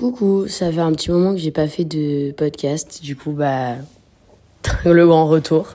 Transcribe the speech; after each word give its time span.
Coucou, 0.00 0.48
ça 0.48 0.72
fait 0.72 0.80
un 0.80 0.92
petit 0.92 1.10
moment 1.10 1.34
que 1.34 1.38
j'ai 1.38 1.50
pas 1.50 1.68
fait 1.68 1.84
de 1.84 2.30
podcast, 2.30 3.02
du 3.02 3.16
coup 3.16 3.32
bah 3.32 3.74
le 4.86 5.06
grand 5.06 5.26
retour. 5.26 5.74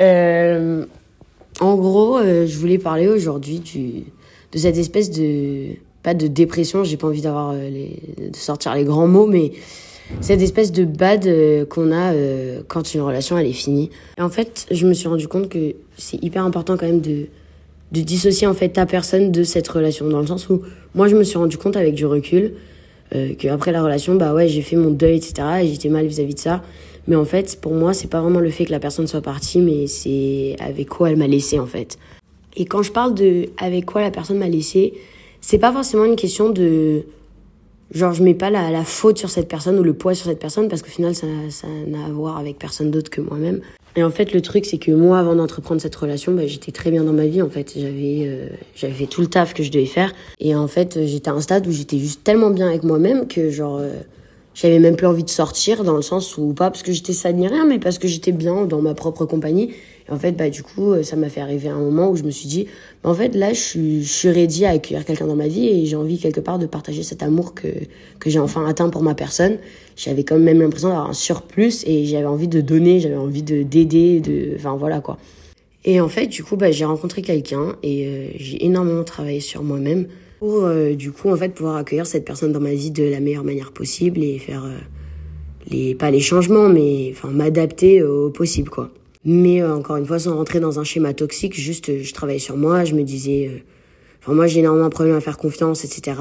Euh, 0.00 0.84
en 1.60 1.76
gros, 1.76 2.18
euh, 2.18 2.48
je 2.48 2.58
voulais 2.58 2.78
parler 2.78 3.06
aujourd'hui 3.06 3.62
de 4.50 4.58
cette 4.58 4.76
espèce 4.76 5.12
de 5.12 5.76
pas 6.02 6.12
de 6.12 6.26
dépression, 6.26 6.82
j'ai 6.82 6.96
pas 6.96 7.06
envie 7.06 7.20
d'avoir 7.20 7.52
euh, 7.54 7.70
de 8.18 8.34
sortir 8.34 8.74
les 8.74 8.82
grands 8.82 9.06
mots, 9.06 9.28
mais 9.28 9.52
cette 10.20 10.42
espèce 10.42 10.72
de 10.72 10.84
bad 10.84 11.28
qu'on 11.68 11.92
a 11.92 12.12
quand 12.66 12.94
une 12.94 13.02
relation 13.02 13.38
elle 13.38 13.46
est 13.46 13.52
finie. 13.52 13.90
Et 14.18 14.22
en 14.22 14.28
fait, 14.28 14.66
je 14.72 14.88
me 14.88 14.92
suis 14.92 15.06
rendu 15.06 15.28
compte 15.28 15.48
que 15.48 15.76
c'est 15.96 16.20
hyper 16.20 16.44
important 16.44 16.76
quand 16.76 16.86
même 16.86 17.00
de 17.00 17.28
de 17.92 18.00
dissocier 18.00 18.48
en 18.48 18.54
fait 18.54 18.70
ta 18.70 18.86
personne 18.86 19.30
de 19.30 19.44
cette 19.44 19.68
relation 19.68 20.08
dans 20.08 20.18
le 20.18 20.26
sens 20.26 20.48
où 20.48 20.62
moi 20.96 21.06
je 21.06 21.14
me 21.14 21.22
suis 21.22 21.38
rendu 21.38 21.56
compte 21.56 21.76
avec 21.76 21.94
du 21.94 22.06
recul 22.06 22.54
euh, 23.14 23.34
que 23.34 23.48
après 23.48 23.72
la 23.72 23.82
relation 23.82 24.14
bah 24.16 24.34
ouais 24.34 24.48
j'ai 24.48 24.62
fait 24.62 24.76
mon 24.76 24.90
deuil 24.90 25.16
etc 25.16 25.48
et 25.62 25.68
j'étais 25.68 25.88
mal 25.88 26.06
vis-à-vis 26.06 26.34
de 26.34 26.40
ça. 26.40 26.62
Mais 27.08 27.16
en 27.16 27.24
fait 27.24 27.60
pour 27.60 27.72
moi 27.72 27.94
c'est 27.94 28.08
pas 28.08 28.20
vraiment 28.20 28.40
le 28.40 28.50
fait 28.50 28.64
que 28.64 28.72
la 28.72 28.80
personne 28.80 29.06
soit 29.06 29.20
partie 29.20 29.60
mais 29.60 29.86
c'est 29.86 30.56
avec 30.58 30.88
quoi 30.88 31.10
elle 31.10 31.16
m'a 31.16 31.26
laissé 31.26 31.58
en 31.58 31.66
fait. 31.66 31.98
Et 32.56 32.64
quand 32.64 32.82
je 32.82 32.92
parle 32.92 33.14
de 33.14 33.46
avec 33.58 33.86
quoi 33.86 34.00
la 34.00 34.10
personne 34.10 34.38
m'a 34.38 34.48
laissé 34.48 34.94
c'est 35.40 35.58
pas 35.58 35.72
forcément 35.72 36.04
une 36.04 36.16
question 36.16 36.50
de 36.50 37.04
genre 37.92 38.12
je 38.12 38.22
mets 38.22 38.34
pas 38.34 38.50
la, 38.50 38.84
faute 38.84 39.18
sur 39.18 39.30
cette 39.30 39.48
personne 39.48 39.78
ou 39.78 39.82
le 39.82 39.94
poids 39.94 40.14
sur 40.14 40.26
cette 40.26 40.40
personne 40.40 40.68
parce 40.68 40.82
qu'au 40.82 40.90
final 40.90 41.14
ça 41.14 41.26
n'a 41.86 42.04
à 42.04 42.08
voir 42.08 42.38
avec 42.38 42.58
personne 42.58 42.90
d'autre 42.90 43.10
que 43.10 43.20
moi-même 43.20 43.60
et 43.96 44.04
en 44.04 44.10
fait 44.10 44.32
le 44.32 44.42
truc 44.42 44.66
c'est 44.66 44.78
que 44.78 44.92
moi 44.92 45.18
avant 45.18 45.34
d'entreprendre 45.34 45.80
cette 45.80 45.96
relation 45.96 46.32
bah, 46.32 46.46
j'étais 46.46 46.72
très 46.72 46.90
bien 46.90 47.02
dans 47.02 47.12
ma 47.12 47.26
vie 47.26 47.42
en 47.42 47.48
fait. 47.48 47.72
J'avais 47.74 48.24
euh, 48.26 48.48
j'avais 48.74 48.92
fait 48.92 49.06
tout 49.06 49.22
le 49.22 49.26
taf 49.26 49.54
que 49.54 49.62
je 49.62 49.70
devais 49.70 49.86
faire. 49.86 50.12
Et 50.38 50.54
en 50.54 50.68
fait 50.68 51.04
j'étais 51.06 51.30
à 51.30 51.32
un 51.32 51.40
stade 51.40 51.66
où 51.66 51.72
j'étais 51.72 51.98
juste 51.98 52.22
tellement 52.22 52.50
bien 52.50 52.68
avec 52.68 52.82
moi-même 52.82 53.26
que 53.26 53.50
genre 53.50 53.78
euh, 53.80 53.92
j'avais 54.56 54.78
même 54.78 54.96
plus 54.96 55.06
envie 55.06 55.22
de 55.22 55.28
sortir 55.28 55.84
dans 55.84 55.94
le 55.94 56.02
sens 56.02 56.38
où 56.38 56.54
pas 56.54 56.70
parce 56.70 56.82
que 56.82 56.90
j'étais 56.90 57.12
sad 57.12 57.36
ni 57.36 57.46
rien 57.46 57.66
mais 57.66 57.78
parce 57.78 57.98
que 57.98 58.08
j'étais 58.08 58.32
bien 58.32 58.64
dans 58.64 58.80
ma 58.80 58.94
propre 58.94 59.26
compagnie. 59.26 59.74
Et 60.08 60.12
en 60.12 60.18
fait 60.18 60.32
bah 60.32 60.48
du 60.48 60.62
coup 60.62 60.94
ça 61.02 61.14
m'a 61.14 61.28
fait 61.28 61.42
arriver 61.42 61.68
à 61.68 61.74
un 61.74 61.80
moment 61.80 62.08
où 62.08 62.16
je 62.16 62.22
me 62.22 62.30
suis 62.30 62.48
dit 62.48 62.66
bah, 63.04 63.10
en 63.10 63.14
fait 63.14 63.34
là 63.34 63.52
je 63.52 63.60
suis 63.60 64.02
je 64.02 64.10
suis 64.10 64.30
ready 64.30 64.64
à 64.64 64.70
accueillir 64.70 65.04
quelqu'un 65.04 65.26
dans 65.26 65.36
ma 65.36 65.46
vie 65.46 65.68
et 65.68 65.84
j'ai 65.84 65.96
envie 65.96 66.18
quelque 66.18 66.40
part 66.40 66.58
de 66.58 66.64
partager 66.64 67.02
cet 67.02 67.22
amour 67.22 67.54
que 67.54 67.68
que 68.18 68.30
j'ai 68.30 68.38
enfin 68.38 68.66
atteint 68.66 68.88
pour 68.88 69.02
ma 69.02 69.14
personne. 69.14 69.58
J'avais 69.94 70.24
quand 70.24 70.38
même 70.38 70.60
l'impression 70.60 70.88
d'avoir 70.88 71.10
un 71.10 71.14
surplus 71.14 71.84
et 71.86 72.06
j'avais 72.06 72.24
envie 72.24 72.48
de 72.48 72.62
donner 72.62 72.98
j'avais 72.98 73.16
envie 73.16 73.42
de 73.42 73.62
d'aider 73.62 74.20
de 74.20 74.54
enfin 74.56 74.74
voilà 74.74 75.00
quoi. 75.00 75.18
Et 75.84 76.00
en 76.00 76.08
fait 76.08 76.28
du 76.28 76.42
coup 76.42 76.56
bah 76.56 76.70
j'ai 76.70 76.86
rencontré 76.86 77.20
quelqu'un 77.20 77.76
et 77.82 78.06
euh, 78.06 78.28
j'ai 78.36 78.64
énormément 78.64 79.04
travaillé 79.04 79.40
sur 79.40 79.62
moi-même 79.62 80.06
pour 80.38 80.64
euh, 80.64 80.94
du 80.94 81.12
coup 81.12 81.30
en 81.30 81.36
fait 81.36 81.50
pouvoir 81.50 81.76
accueillir 81.76 82.06
cette 82.06 82.24
personne 82.24 82.52
dans 82.52 82.60
ma 82.60 82.74
vie 82.74 82.90
de 82.90 83.04
la 83.04 83.20
meilleure 83.20 83.44
manière 83.44 83.72
possible 83.72 84.22
et 84.22 84.38
faire 84.38 84.64
euh, 84.64 84.78
les 85.70 85.94
pas 85.94 86.10
les 86.10 86.20
changements 86.20 86.68
mais 86.68 87.10
enfin 87.12 87.28
m'adapter 87.28 88.02
au 88.02 88.30
possible 88.30 88.68
quoi. 88.68 88.90
Mais 89.24 89.62
euh, 89.62 89.74
encore 89.74 89.96
une 89.96 90.06
fois 90.06 90.18
sans 90.18 90.36
rentrer 90.36 90.60
dans 90.60 90.78
un 90.78 90.84
schéma 90.84 91.14
toxique 91.14 91.58
juste 91.58 92.02
je 92.02 92.14
travaillais 92.14 92.38
sur 92.38 92.56
moi 92.56 92.84
je 92.84 92.94
me 92.94 93.02
disais 93.02 93.48
euh, 93.48 93.58
enfin 94.22 94.34
moi 94.34 94.46
j'ai 94.46 94.60
énormément 94.60 94.88
de 94.88 94.94
problèmes 94.94 95.16
à 95.16 95.20
faire 95.20 95.38
confiance 95.38 95.84
etc 95.84 96.20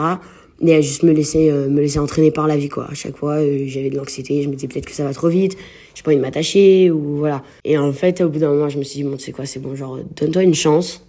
et 0.61 0.73
à 0.73 0.79
juste 0.79 1.03
me 1.03 1.11
laisser 1.11 1.51
me 1.51 1.81
laisser 1.81 1.99
entraîner 1.99 2.31
par 2.31 2.47
la 2.47 2.55
vie 2.55 2.69
quoi. 2.69 2.87
À 2.89 2.93
chaque 2.93 3.17
fois 3.17 3.39
j'avais 3.65 3.89
de 3.89 3.97
l'anxiété 3.97 4.41
je 4.41 4.47
me 4.47 4.55
disais 4.55 4.69
peut-être 4.69 4.85
que 4.85 4.93
ça 4.93 5.03
va 5.03 5.13
trop 5.13 5.27
vite 5.27 5.57
j'ai 5.93 6.03
pas 6.03 6.11
envie 6.11 6.17
de 6.17 6.21
m'attacher 6.21 6.89
ou 6.91 7.17
voilà. 7.17 7.43
Et 7.65 7.77
en 7.77 7.91
fait 7.91 8.21
au 8.21 8.29
bout 8.29 8.39
d'un 8.39 8.51
moment 8.51 8.69
je 8.69 8.77
me 8.77 8.83
suis 8.83 9.01
dit 9.01 9.03
bon 9.03 9.17
tu 9.17 9.25
sais 9.25 9.31
quoi 9.33 9.45
c'est 9.45 9.59
bon 9.59 9.75
genre 9.75 9.99
donne-toi 10.15 10.43
une 10.43 10.55
chance 10.55 11.05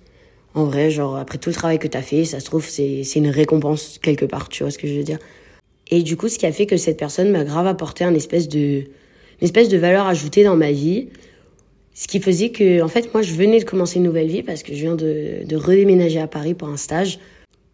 en 0.57 0.65
vrai, 0.65 0.91
genre, 0.91 1.17
après 1.17 1.37
tout 1.37 1.51
le 1.51 1.55
travail 1.55 1.79
que 1.79 1.87
t'as 1.87 2.01
fait, 2.01 2.25
ça 2.25 2.41
se 2.41 2.47
trouve, 2.47 2.67
c'est, 2.67 3.03
une 3.15 3.29
récompense 3.29 3.99
quelque 4.03 4.25
part, 4.25 4.49
tu 4.49 4.63
vois 4.63 4.73
ce 4.73 4.79
que 4.79 4.89
je 4.89 4.95
veux 4.95 5.03
dire. 5.03 5.19
Et 5.91 6.03
du 6.03 6.17
coup, 6.17 6.29
ce 6.29 6.39
qui 6.39 6.47
a 6.47 6.53
fait 6.53 6.65
que 6.65 6.79
cette 6.79 6.99
personne 6.99 7.31
m'a 7.31 7.45
grave 7.45 7.67
apporté 7.67 8.05
un 8.05 8.15
espèce 8.15 8.49
de, 8.49 8.59
une 8.59 9.43
espèce 9.43 9.69
de 9.69 9.77
valeur 9.77 10.07
ajoutée 10.07 10.45
dans 10.45 10.57
ma 10.57 10.73
vie. 10.73 11.09
Ce 11.93 12.09
qui 12.09 12.21
faisait 12.21 12.51
que, 12.51 12.83
en 12.83 12.89
fait, 12.89 13.13
moi, 13.13 13.23
je 13.23 13.35
venais 13.35 13.59
de 13.59 13.65
commencer 13.65 13.99
une 13.99 14.05
nouvelle 14.05 14.29
vie 14.29 14.43
parce 14.43 14.63
que 14.63 14.75
je 14.75 14.81
viens 14.81 14.95
de, 14.95 15.45
de 15.45 15.57
redéménager 15.57 16.21
à 16.21 16.27
Paris 16.27 16.55
pour 16.55 16.69
un 16.69 16.79
stage. 16.79 17.19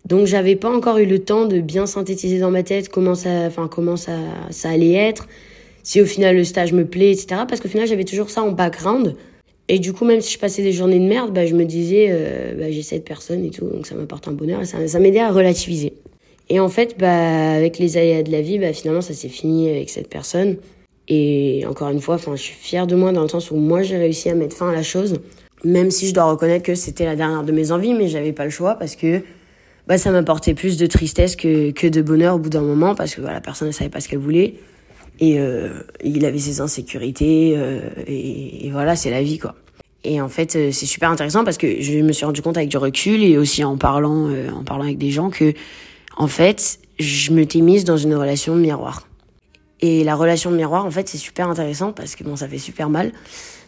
Donc, 0.04 0.26
j'avais 0.26 0.56
pas 0.56 0.68
encore 0.68 0.98
eu 0.98 1.06
le 1.06 1.20
temps 1.20 1.46
de 1.46 1.60
bien 1.60 1.86
synthétiser 1.86 2.40
dans 2.40 2.50
ma 2.50 2.64
tête 2.64 2.88
comment 2.88 3.14
ça, 3.14 3.46
enfin, 3.46 3.68
comment 3.68 3.96
ça, 3.96 4.18
ça 4.50 4.70
allait 4.70 4.94
être. 4.94 5.28
Si 5.84 6.00
au 6.00 6.04
final 6.04 6.36
le 6.36 6.44
stage 6.44 6.72
me 6.72 6.84
plaît, 6.84 7.12
etc. 7.12 7.42
Parce 7.48 7.60
qu'au 7.60 7.68
final, 7.68 7.86
j'avais 7.86 8.04
toujours 8.04 8.28
ça 8.28 8.42
en 8.42 8.50
background. 8.50 9.14
Et 9.68 9.78
du 9.78 9.92
coup, 9.92 10.04
même 10.04 10.20
si 10.20 10.34
je 10.34 10.38
passais 10.38 10.62
des 10.62 10.72
journées 10.72 10.98
de 10.98 11.04
merde, 11.06 11.32
bah, 11.32 11.46
je 11.46 11.54
me 11.54 11.64
disais, 11.64 12.08
euh, 12.10 12.54
bah, 12.58 12.70
j'ai 12.70 12.82
cette 12.82 13.04
personne 13.04 13.44
et 13.44 13.50
tout, 13.50 13.64
donc 13.66 13.86
ça 13.86 13.94
m'apporte 13.94 14.28
un 14.28 14.32
bonheur. 14.32 14.60
Et 14.60 14.64
ça, 14.64 14.86
ça 14.86 14.98
m'aidait 14.98 15.20
à 15.20 15.30
relativiser. 15.30 15.94
Et 16.48 16.60
en 16.60 16.68
fait, 16.68 16.96
bah, 16.98 17.52
avec 17.52 17.78
les 17.78 17.96
aléas 17.96 18.22
de 18.22 18.32
la 18.32 18.42
vie, 18.42 18.58
bah, 18.58 18.72
finalement, 18.72 19.00
ça 19.00 19.14
s'est 19.14 19.28
fini 19.28 19.70
avec 19.70 19.88
cette 19.88 20.08
personne. 20.08 20.56
Et 21.08 21.64
encore 21.68 21.88
une 21.88 22.00
fois, 22.00 22.18
je 22.18 22.36
suis 22.36 22.54
fière 22.54 22.86
de 22.86 22.94
moi 22.94 23.12
dans 23.12 23.22
le 23.22 23.28
sens 23.28 23.50
où 23.50 23.56
moi, 23.56 23.82
j'ai 23.82 23.96
réussi 23.96 24.28
à 24.28 24.34
mettre 24.34 24.56
fin 24.56 24.70
à 24.70 24.74
la 24.74 24.82
chose. 24.82 25.18
Même 25.64 25.90
si 25.90 26.08
je 26.08 26.14
dois 26.14 26.24
reconnaître 26.24 26.64
que 26.64 26.74
c'était 26.74 27.04
la 27.04 27.16
dernière 27.16 27.44
de 27.44 27.52
mes 27.52 27.70
envies, 27.70 27.94
mais 27.94 28.08
j'avais 28.08 28.32
pas 28.32 28.44
le 28.44 28.50
choix 28.50 28.74
parce 28.74 28.96
que 28.96 29.22
bah, 29.86 29.98
ça 29.98 30.10
m'apportait 30.10 30.54
plus 30.54 30.76
de 30.76 30.86
tristesse 30.86 31.36
que, 31.36 31.70
que 31.70 31.86
de 31.86 32.02
bonheur 32.02 32.36
au 32.36 32.38
bout 32.38 32.50
d'un 32.50 32.62
moment 32.62 32.94
parce 32.94 33.14
que 33.14 33.20
bah, 33.20 33.32
la 33.32 33.40
personne 33.40 33.68
ne 33.68 33.72
savait 33.72 33.90
pas 33.90 34.00
ce 34.00 34.08
qu'elle 34.08 34.18
voulait. 34.18 34.54
Et 35.22 35.38
euh, 35.38 35.70
il 36.02 36.26
avait 36.26 36.40
ses 36.40 36.60
insécurités. 36.60 37.54
Euh, 37.56 37.80
et, 38.08 38.66
et 38.66 38.70
voilà, 38.70 38.96
c'est 38.96 39.10
la 39.10 39.22
vie, 39.22 39.38
quoi. 39.38 39.54
Et 40.04 40.20
en 40.20 40.28
fait, 40.28 40.56
euh, 40.56 40.70
c'est 40.72 40.86
super 40.86 41.10
intéressant 41.10 41.44
parce 41.44 41.58
que 41.58 41.80
je 41.80 41.98
me 42.00 42.12
suis 42.12 42.24
rendu 42.24 42.42
compte 42.42 42.56
avec 42.56 42.68
du 42.68 42.76
recul 42.76 43.22
et 43.22 43.38
aussi 43.38 43.62
en 43.62 43.76
parlant, 43.76 44.28
euh, 44.28 44.50
en 44.50 44.64
parlant 44.64 44.84
avec 44.84 44.98
des 44.98 45.10
gens 45.10 45.30
que, 45.30 45.54
en 46.16 46.26
fait, 46.26 46.80
je 46.98 47.30
me 47.32 47.46
t'ai 47.46 47.60
mise 47.60 47.84
dans 47.84 47.96
une 47.96 48.14
relation 48.14 48.56
miroir. 48.56 49.06
Et 49.80 50.04
la 50.04 50.14
relation 50.16 50.50
miroir, 50.50 50.84
en 50.84 50.90
fait, 50.90 51.08
c'est 51.08 51.18
super 51.18 51.48
intéressant 51.48 51.92
parce 51.92 52.16
que 52.16 52.24
bon, 52.24 52.36
ça 52.36 52.48
fait 52.48 52.58
super 52.58 52.88
mal. 52.88 53.12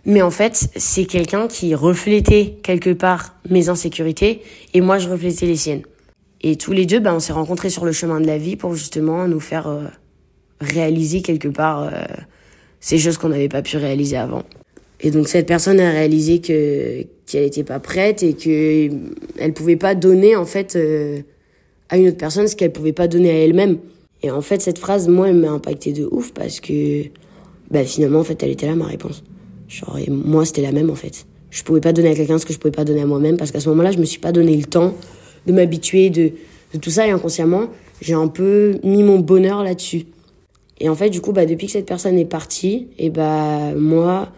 Mais 0.04 0.22
en 0.22 0.30
fait, 0.30 0.68
c'est 0.76 1.06
quelqu'un 1.06 1.46
qui 1.46 1.74
reflétait 1.74 2.58
quelque 2.62 2.90
part 2.90 3.36
mes 3.48 3.68
insécurités 3.68 4.42
et 4.74 4.80
moi, 4.80 4.98
je 4.98 5.08
reflétais 5.08 5.46
les 5.46 5.56
siennes. 5.56 5.82
Et 6.42 6.56
tous 6.56 6.72
les 6.72 6.84
deux, 6.84 6.98
ben, 6.98 7.14
on 7.14 7.20
s'est 7.20 7.32
rencontrés 7.32 7.70
sur 7.70 7.84
le 7.84 7.92
chemin 7.92 8.20
de 8.20 8.26
la 8.26 8.38
vie 8.38 8.56
pour 8.56 8.74
justement 8.74 9.26
nous 9.26 9.40
faire 9.40 9.66
euh, 9.66 9.84
réaliser 10.60 11.22
quelque 11.22 11.48
part 11.48 11.82
euh, 11.82 12.04
ces 12.80 12.98
choses 12.98 13.18
qu'on 13.18 13.30
n'avait 13.30 13.48
pas 13.48 13.62
pu 13.62 13.76
réaliser 13.76 14.16
avant. 14.16 14.42
Et 15.00 15.10
donc 15.10 15.28
cette 15.28 15.46
personne 15.46 15.80
a 15.80 15.90
réalisé 15.90 16.40
que 16.40 17.02
qu'elle 17.26 17.44
n'était 17.44 17.64
pas 17.64 17.80
prête 17.80 18.22
et 18.22 18.34
que 18.34 18.90
elle 19.38 19.52
pouvait 19.52 19.76
pas 19.76 19.94
donner 19.94 20.36
en 20.36 20.44
fait 20.44 20.76
euh, 20.76 21.20
à 21.88 21.98
une 21.98 22.08
autre 22.08 22.18
personne 22.18 22.46
ce 22.46 22.56
qu'elle 22.56 22.72
pouvait 22.72 22.92
pas 22.92 23.08
donner 23.08 23.30
à 23.30 23.44
elle-même. 23.44 23.78
Et 24.22 24.30
en 24.30 24.40
fait 24.40 24.60
cette 24.62 24.78
phrase 24.78 25.08
moi 25.08 25.28
elle 25.28 25.36
m'a 25.36 25.50
impacté 25.50 25.92
de 25.92 26.08
ouf 26.10 26.32
parce 26.32 26.60
que 26.60 27.04
bah 27.70 27.84
finalement 27.84 28.20
en 28.20 28.24
fait 28.24 28.42
elle 28.42 28.50
était 28.50 28.66
là 28.66 28.74
ma 28.74 28.86
réponse. 28.86 29.24
Genre 29.68 29.98
et 29.98 30.10
moi 30.10 30.44
c'était 30.44 30.62
la 30.62 30.72
même 30.72 30.90
en 30.90 30.94
fait. 30.94 31.26
Je 31.50 31.62
pouvais 31.62 31.80
pas 31.80 31.92
donner 31.92 32.10
à 32.10 32.14
quelqu'un 32.14 32.38
ce 32.38 32.46
que 32.46 32.52
je 32.52 32.58
pouvais 32.58 32.72
pas 32.72 32.84
donner 32.84 33.02
à 33.02 33.06
moi-même 33.06 33.36
parce 33.36 33.50
qu'à 33.50 33.60
ce 33.60 33.68
moment-là 33.70 33.92
je 33.92 33.98
me 33.98 34.04
suis 34.04 34.20
pas 34.20 34.32
donné 34.32 34.56
le 34.56 34.64
temps 34.64 34.94
de 35.46 35.52
m'habituer 35.52 36.10
de 36.10 36.32
de 36.72 36.78
tout 36.78 36.90
ça 36.90 37.06
et 37.06 37.10
inconsciemment 37.10 37.68
j'ai 38.00 38.14
un 38.14 38.28
peu 38.28 38.78
mis 38.82 39.02
mon 39.02 39.18
bonheur 39.18 39.62
là-dessus. 39.62 40.06
Et 40.80 40.88
en 40.88 40.94
fait 40.94 41.10
du 41.10 41.20
coup 41.20 41.32
bah 41.32 41.46
depuis 41.46 41.66
que 41.66 41.72
cette 41.72 41.86
personne 41.86 42.18
est 42.18 42.24
partie 42.24 42.88
et 42.98 43.10
bah 43.10 43.74
moi 43.76 44.28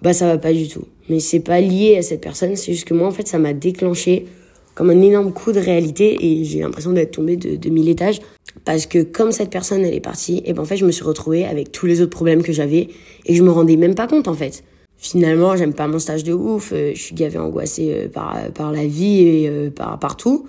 bah 0.00 0.12
ça 0.12 0.26
va 0.26 0.38
pas 0.38 0.52
du 0.52 0.68
tout. 0.68 0.84
Mais 1.08 1.20
c'est 1.20 1.40
pas 1.40 1.60
lié 1.60 1.96
à 1.98 2.02
cette 2.02 2.20
personne, 2.20 2.56
c'est 2.56 2.72
juste 2.72 2.86
que 2.86 2.94
moi 2.94 3.06
en 3.06 3.10
fait 3.10 3.28
ça 3.28 3.38
m'a 3.38 3.52
déclenché 3.52 4.26
comme 4.74 4.90
un 4.90 5.00
énorme 5.02 5.32
coup 5.32 5.52
de 5.52 5.60
réalité 5.60 6.16
et 6.20 6.44
j'ai 6.44 6.60
l'impression 6.60 6.92
d'être 6.92 7.12
tombée 7.12 7.36
de, 7.36 7.56
de 7.56 7.68
mille 7.68 7.88
étages 7.88 8.20
parce 8.64 8.86
que 8.86 9.02
comme 9.02 9.32
cette 9.32 9.50
personne 9.50 9.84
elle 9.84 9.94
est 9.94 10.00
partie, 10.00 10.42
et 10.44 10.52
ben 10.52 10.62
en 10.62 10.64
fait 10.64 10.76
je 10.76 10.86
me 10.86 10.92
suis 10.92 11.04
retrouvée 11.04 11.44
avec 11.44 11.72
tous 11.72 11.86
les 11.86 12.00
autres 12.00 12.10
problèmes 12.10 12.42
que 12.42 12.52
j'avais 12.52 12.88
et 13.26 13.34
je 13.34 13.42
me 13.42 13.50
rendais 13.50 13.76
même 13.76 13.94
pas 13.94 14.06
compte 14.06 14.28
en 14.28 14.34
fait. 14.34 14.64
Finalement, 14.96 15.56
j'aime 15.56 15.74
pas 15.74 15.88
mon 15.88 15.98
stage 15.98 16.22
de 16.22 16.32
ouf, 16.32 16.70
euh, 16.72 16.92
je 16.94 17.02
suis 17.02 17.14
gavée 17.16 17.38
angoissée 17.38 17.92
euh, 17.92 18.08
par 18.08 18.36
par 18.54 18.70
la 18.70 18.86
vie 18.86 19.22
et 19.22 19.48
euh, 19.48 19.68
par 19.68 19.98
partout 19.98 20.46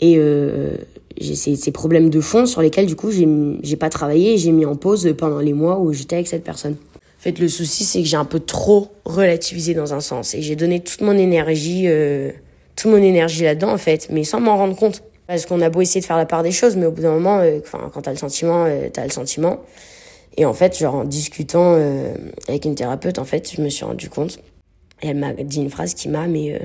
et 0.00 0.14
euh, 0.18 0.76
j'ai 1.18 1.34
ces, 1.34 1.70
problèmes 1.70 2.10
de 2.10 2.20
fond 2.20 2.46
sur 2.46 2.60
lesquels 2.60 2.86
du 2.86 2.96
coup 2.96 3.10
j'ai 3.10 3.76
pas 3.76 3.88
travaillé 3.88 4.34
et 4.34 4.38
j'ai 4.38 4.52
mis 4.52 4.64
en 4.64 4.76
pause 4.76 5.14
pendant 5.16 5.38
les 5.38 5.52
mois 5.52 5.78
où 5.78 5.92
j'étais 5.92 6.16
avec 6.16 6.28
cette 6.28 6.44
personne. 6.44 6.72
En 6.72 7.22
fait, 7.22 7.38
le 7.38 7.48
souci, 7.48 7.84
c'est 7.84 8.00
que 8.02 8.08
j'ai 8.08 8.18
un 8.18 8.26
peu 8.26 8.40
trop 8.40 8.88
relativisé 9.06 9.72
dans 9.72 9.94
un 9.94 10.00
sens 10.00 10.34
et 10.34 10.42
j'ai 10.42 10.56
donné 10.56 10.80
toute 10.80 11.00
mon 11.00 11.16
énergie, 11.16 11.84
euh, 11.86 12.30
toute 12.76 12.90
mon 12.90 12.98
énergie 12.98 13.44
là-dedans, 13.44 13.72
en 13.72 13.78
fait, 13.78 14.08
mais 14.10 14.24
sans 14.24 14.40
m'en 14.40 14.56
rendre 14.56 14.76
compte. 14.76 15.02
Parce 15.26 15.46
qu'on 15.46 15.62
a 15.62 15.70
beau 15.70 15.80
essayer 15.80 16.02
de 16.02 16.06
faire 16.06 16.18
la 16.18 16.26
part 16.26 16.42
des 16.42 16.52
choses, 16.52 16.76
mais 16.76 16.84
au 16.84 16.90
bout 16.90 17.00
d'un 17.00 17.14
moment, 17.14 17.38
euh, 17.38 17.60
enfin, 17.60 17.90
quand 17.94 18.02
t'as 18.02 18.10
le 18.10 18.18
sentiment, 18.18 18.66
euh, 18.66 18.88
t'as 18.92 19.04
le 19.04 19.10
sentiment. 19.10 19.60
Et 20.36 20.44
en 20.44 20.52
fait, 20.52 20.78
genre, 20.78 20.96
en 20.96 21.04
discutant 21.04 21.74
euh, 21.76 22.14
avec 22.48 22.64
une 22.64 22.74
thérapeute, 22.74 23.18
en 23.18 23.24
fait, 23.24 23.52
je 23.54 23.62
me 23.62 23.68
suis 23.68 23.84
rendu 23.84 24.08
compte. 24.08 24.38
Et 25.02 25.08
elle 25.08 25.16
m'a 25.16 25.32
dit 25.32 25.60
une 25.60 25.70
phrase 25.70 25.94
qui 25.94 26.08
m'a, 26.08 26.26
mais, 26.26 26.54
euh, 26.54 26.58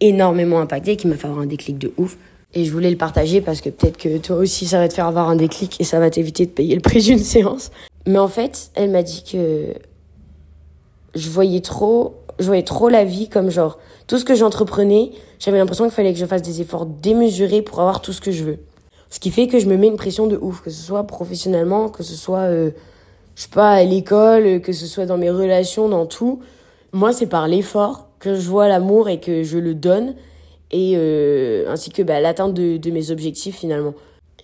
énormément 0.00 0.60
impacté, 0.60 0.96
qui 0.96 1.06
m'a 1.06 1.16
fait 1.16 1.26
avoir 1.26 1.42
un 1.42 1.46
déclic 1.46 1.78
de 1.78 1.92
ouf. 1.96 2.16
Et 2.54 2.64
je 2.64 2.72
voulais 2.72 2.90
le 2.90 2.96
partager 2.96 3.40
parce 3.40 3.60
que 3.60 3.70
peut-être 3.70 3.96
que 3.96 4.18
toi 4.18 4.36
aussi, 4.36 4.66
ça 4.66 4.78
va 4.78 4.88
te 4.88 4.94
faire 4.94 5.06
avoir 5.06 5.28
un 5.30 5.36
déclic 5.36 5.80
et 5.80 5.84
ça 5.84 5.98
va 5.98 6.10
t'éviter 6.10 6.44
de 6.46 6.50
payer 6.50 6.74
le 6.74 6.82
prix 6.82 7.02
d'une 7.02 7.18
séance. 7.24 7.70
Mais 8.06 8.18
en 8.18 8.28
fait, 8.28 8.70
elle 8.74 8.90
m'a 8.90 9.02
dit 9.02 9.24
que 9.24 9.74
je 11.14 11.30
voyais 11.30 11.60
trop, 11.60 12.16
je 12.38 12.46
voyais 12.46 12.62
trop 12.62 12.88
la 12.88 13.04
vie 13.04 13.28
comme 13.28 13.50
genre 13.50 13.78
tout 14.06 14.18
ce 14.18 14.24
que 14.24 14.34
j'entreprenais, 14.34 15.12
j'avais 15.38 15.58
l'impression 15.58 15.84
qu'il 15.84 15.92
fallait 15.94 16.12
que 16.12 16.18
je 16.18 16.26
fasse 16.26 16.42
des 16.42 16.60
efforts 16.60 16.86
démesurés 16.86 17.62
pour 17.62 17.80
avoir 17.80 18.00
tout 18.00 18.12
ce 18.12 18.20
que 18.20 18.32
je 18.32 18.44
veux. 18.44 18.58
Ce 19.08 19.20
qui 19.20 19.30
fait 19.30 19.46
que 19.46 19.58
je 19.58 19.66
me 19.66 19.76
mets 19.76 19.88
une 19.88 19.96
pression 19.96 20.26
de 20.26 20.36
ouf, 20.36 20.62
que 20.62 20.70
ce 20.70 20.82
soit 20.82 21.06
professionnellement, 21.06 21.88
que 21.88 22.02
ce 22.02 22.14
soit, 22.14 22.40
euh, 22.40 22.70
je 23.36 23.42
sais 23.42 23.48
pas, 23.48 23.72
à 23.72 23.84
l'école, 23.84 24.60
que 24.60 24.72
ce 24.72 24.86
soit 24.86 25.06
dans 25.06 25.18
mes 25.18 25.30
relations, 25.30 25.88
dans 25.88 26.06
tout. 26.06 26.40
Moi, 26.92 27.12
c'est 27.12 27.26
par 27.26 27.46
l'effort 27.46 28.08
que 28.18 28.34
je 28.34 28.48
vois 28.48 28.68
l'amour 28.68 29.08
et 29.08 29.20
que 29.20 29.42
je 29.42 29.58
le 29.58 29.74
donne, 29.74 30.14
et 30.72 30.94
euh, 30.96 31.64
ainsi 31.68 31.90
que 31.90 32.02
bah, 32.02 32.20
l'atteinte 32.20 32.54
de, 32.54 32.90
mes 32.90 33.10
objectifs 33.10 33.56
finalement. 33.58 33.94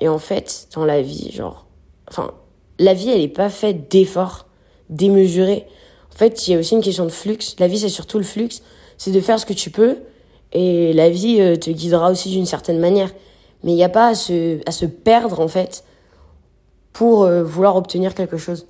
Et 0.00 0.08
en 0.08 0.19
fait, 0.19 0.69
dans 0.75 0.84
la 0.84 1.02
vie, 1.02 1.32
genre, 1.32 1.66
enfin, 2.08 2.32
la 2.78 2.94
vie, 2.94 3.08
elle 3.10 3.22
est 3.22 3.28
pas 3.28 3.48
faite 3.48 3.90
d'efforts 3.90 4.46
démesurés. 4.90 5.66
En 6.14 6.16
fait, 6.16 6.46
il 6.46 6.52
y 6.52 6.56
a 6.56 6.58
aussi 6.58 6.75
une 6.75 6.82
question 6.82 7.04
de 7.04 7.10
flux. 7.10 7.38
La 7.58 7.66
vie, 7.66 7.78
c'est 7.78 7.88
surtout 7.88 8.19
le 8.19 8.25
flux. 8.25 8.50
C'est 8.96 9.10
de 9.10 9.20
faire 9.20 9.40
ce 9.40 9.46
que 9.46 9.52
tu 9.52 9.70
peux, 9.70 9.98
et 10.52 10.92
la 10.92 11.08
vie 11.08 11.40
euh, 11.40 11.56
te 11.56 11.70
guidera 11.70 12.10
aussi 12.10 12.30
d'une 12.30 12.46
certaine 12.46 12.78
manière. 12.78 13.12
Mais 13.62 13.72
il 13.72 13.76
n'y 13.76 13.84
a 13.84 13.88
pas 13.88 14.08
à 14.08 14.14
se, 14.14 14.58
à 14.66 14.72
se 14.72 14.86
perdre, 14.86 15.40
en 15.40 15.48
fait, 15.48 15.84
pour 16.92 17.22
euh, 17.22 17.42
vouloir 17.42 17.76
obtenir 17.76 18.14
quelque 18.14 18.36
chose. 18.36 18.66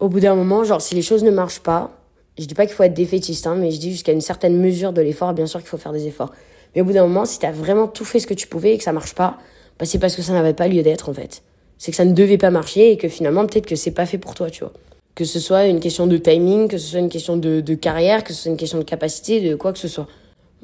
Au 0.00 0.08
bout 0.08 0.20
d'un 0.20 0.34
moment, 0.34 0.64
genre, 0.64 0.80
si 0.80 0.94
les 0.94 1.02
choses 1.02 1.24
ne 1.24 1.30
marchent 1.30 1.60
pas, 1.60 1.90
je 2.38 2.44
dis 2.46 2.54
pas 2.54 2.66
qu'il 2.66 2.74
faut 2.74 2.82
être 2.82 2.94
défaitiste, 2.94 3.46
hein, 3.46 3.54
mais 3.56 3.70
je 3.70 3.78
dis 3.78 3.92
jusqu'à 3.92 4.12
une 4.12 4.20
certaine 4.20 4.56
mesure 4.56 4.92
de 4.92 5.00
l'effort, 5.00 5.32
bien 5.34 5.46
sûr 5.46 5.60
qu'il 5.60 5.68
faut 5.68 5.76
faire 5.76 5.92
des 5.92 6.06
efforts. 6.06 6.32
Mais 6.74 6.80
au 6.80 6.84
bout 6.84 6.92
d'un 6.92 7.06
moment, 7.06 7.24
si 7.24 7.38
tu 7.38 7.46
as 7.46 7.52
vraiment 7.52 7.86
tout 7.86 8.04
fait 8.04 8.20
ce 8.20 8.26
que 8.26 8.34
tu 8.34 8.46
pouvais 8.46 8.74
et 8.74 8.78
que 8.78 8.84
ça 8.84 8.92
marche 8.92 9.14
pas, 9.14 9.38
bah 9.78 9.86
c'est 9.86 9.98
parce 9.98 10.16
que 10.16 10.22
ça 10.22 10.32
n'avait 10.32 10.54
pas 10.54 10.68
lieu 10.68 10.82
d'être, 10.82 11.08
en 11.08 11.14
fait. 11.14 11.42
C'est 11.78 11.90
que 11.90 11.96
ça 11.96 12.04
ne 12.04 12.12
devait 12.12 12.38
pas 12.38 12.50
marcher 12.50 12.92
et 12.92 12.96
que 12.96 13.08
finalement, 13.08 13.46
peut-être 13.46 13.66
que 13.66 13.76
c'est 13.76 13.90
pas 13.90 14.06
fait 14.06 14.18
pour 14.18 14.34
toi, 14.34 14.50
tu 14.50 14.60
vois. 14.60 14.72
Que 15.14 15.24
ce 15.24 15.38
soit 15.38 15.66
une 15.66 15.80
question 15.80 16.06
de 16.06 16.16
timing, 16.16 16.68
que 16.68 16.78
ce 16.78 16.88
soit 16.88 17.00
une 17.00 17.08
question 17.08 17.36
de, 17.36 17.74
carrière, 17.74 18.24
que 18.24 18.32
ce 18.32 18.42
soit 18.42 18.50
une 18.50 18.56
question 18.56 18.78
de 18.78 18.84
capacité, 18.84 19.40
de 19.40 19.54
quoi 19.54 19.72
que 19.72 19.78
ce 19.78 19.88
soit. 19.88 20.08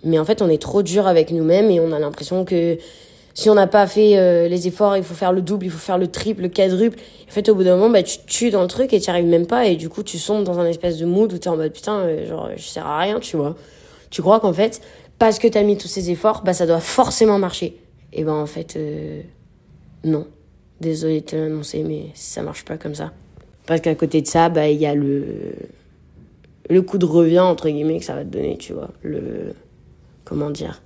Mais 0.02 0.18
en 0.18 0.24
fait, 0.24 0.42
on 0.42 0.48
est 0.48 0.60
trop 0.60 0.82
dur 0.82 1.06
avec 1.06 1.30
nous-mêmes 1.30 1.70
et 1.70 1.78
on 1.78 1.92
a 1.92 1.98
l'impression 1.98 2.44
que 2.44 2.78
si 3.34 3.48
on 3.48 3.54
n'a 3.54 3.66
pas 3.66 3.86
fait 3.86 4.18
euh, 4.18 4.48
les 4.48 4.66
efforts, 4.66 4.96
il 4.96 5.04
faut 5.04 5.14
faire 5.14 5.32
le 5.32 5.40
double, 5.40 5.66
il 5.66 5.70
faut 5.70 5.78
faire 5.78 5.98
le 5.98 6.08
triple, 6.08 6.42
le 6.42 6.48
quadruple. 6.48 6.98
En 7.28 7.32
fait, 7.32 7.48
au 7.48 7.54
bout 7.54 7.62
d'un 7.62 7.76
moment, 7.76 7.90
bah, 7.90 8.02
tu 8.02 8.18
tues 8.26 8.50
dans 8.50 8.62
le 8.62 8.68
truc 8.68 8.92
et 8.92 9.00
tu 9.00 9.08
arrives 9.08 9.26
même 9.26 9.46
pas. 9.46 9.66
Et 9.66 9.76
du 9.76 9.88
coup, 9.88 10.02
tu 10.02 10.18
sombres 10.18 10.44
dans 10.44 10.58
un 10.58 10.66
espèce 10.66 10.98
de 10.98 11.06
mood 11.06 11.32
où 11.32 11.38
tu 11.38 11.44
es 11.44 11.48
en 11.48 11.56
mode 11.56 11.72
putain, 11.72 11.98
euh, 12.00 12.26
genre, 12.26 12.50
je 12.56 12.62
sers 12.62 12.86
à 12.86 12.98
rien, 12.98 13.20
tu 13.20 13.36
vois. 13.36 13.54
Tu 14.10 14.22
crois 14.22 14.40
qu'en 14.40 14.52
fait, 14.52 14.80
parce 15.20 15.38
que 15.38 15.46
tu 15.46 15.58
as 15.58 15.62
mis 15.62 15.76
tous 15.76 15.86
ces 15.86 16.10
efforts, 16.10 16.42
bah, 16.42 16.54
ça 16.54 16.66
doit 16.66 16.80
forcément 16.80 17.38
marcher. 17.38 17.76
Et 18.12 18.24
ben, 18.24 18.32
en 18.32 18.46
fait, 18.46 18.74
euh, 18.76 19.20
non. 20.02 20.26
Désolé 20.80 21.20
de 21.20 21.26
te 21.26 21.36
l'annoncer, 21.36 21.84
mais 21.86 22.06
ça 22.14 22.42
marche 22.42 22.64
pas 22.64 22.78
comme 22.78 22.94
ça. 22.94 23.12
Parce 23.66 23.82
qu'à 23.82 23.94
côté 23.94 24.22
de 24.22 24.26
ça, 24.26 24.48
bah, 24.48 24.68
il 24.68 24.80
y 24.80 24.86
a 24.86 24.94
le, 24.94 25.26
le 26.70 26.82
coup 26.82 26.96
de 26.96 27.04
revient, 27.04 27.40
entre 27.40 27.68
guillemets, 27.68 27.98
que 27.98 28.04
ça 28.06 28.14
va 28.14 28.24
te 28.24 28.30
donner, 28.30 28.56
tu 28.56 28.72
vois. 28.72 28.88
Le, 29.02 29.54
comment 30.24 30.48
dire. 30.48 30.80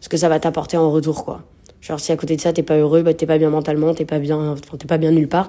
Ce 0.00 0.10
que 0.10 0.18
ça 0.18 0.28
va 0.28 0.38
t'apporter 0.38 0.76
en 0.76 0.90
retour, 0.90 1.24
quoi. 1.24 1.42
Genre, 1.80 1.98
si 1.98 2.12
à 2.12 2.16
côté 2.16 2.36
de 2.36 2.42
ça, 2.42 2.52
t'es 2.52 2.62
pas 2.62 2.76
heureux, 2.76 3.02
bah, 3.02 3.14
t'es 3.14 3.26
pas 3.26 3.38
bien 3.38 3.48
mentalement, 3.48 3.94
t'es 3.94 4.04
pas 4.04 4.18
bien, 4.18 4.54
t'es 4.78 4.86
pas 4.86 4.98
bien 4.98 5.12
nulle 5.12 5.28
part. 5.28 5.48